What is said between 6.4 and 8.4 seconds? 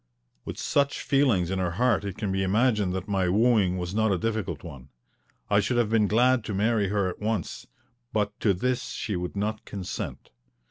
to marry her at once, but